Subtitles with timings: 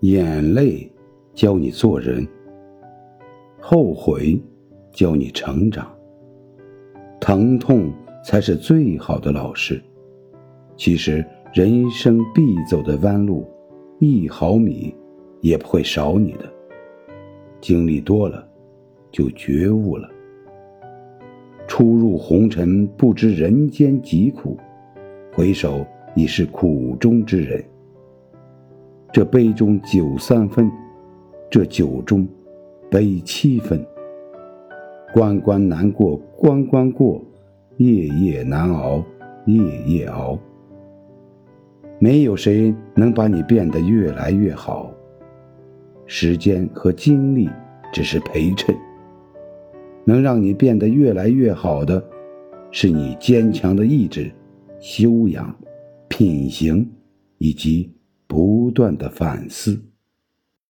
[0.00, 0.88] 眼泪
[1.34, 2.24] 教你做人，
[3.60, 4.40] 后悔
[4.92, 5.92] 教你成长，
[7.20, 7.92] 疼痛
[8.24, 9.82] 才是最好的老师。
[10.76, 13.44] 其实人生必走的弯路，
[13.98, 14.94] 一毫米
[15.40, 16.48] 也不会少你的。
[17.60, 18.48] 经历多了，
[19.10, 20.08] 就觉悟了。
[21.66, 24.56] 初入红尘，不知人间疾苦，
[25.34, 27.64] 回首已是苦中之人。
[29.10, 30.70] 这杯中酒三分，
[31.50, 32.28] 这酒中
[32.90, 33.84] 悲七分。
[35.14, 37.24] 关关难过关关过，
[37.78, 39.02] 夜夜难熬
[39.46, 40.38] 夜夜熬。
[41.98, 44.92] 没有谁能把你变得越来越好，
[46.04, 47.48] 时间和精力
[47.90, 48.76] 只是陪衬。
[50.04, 52.02] 能让你变得越来越好的，
[52.70, 54.30] 是你坚强的意志、
[54.78, 55.52] 修养、
[56.08, 56.86] 品行
[57.38, 57.90] 以及。
[58.28, 59.82] 不断的反思。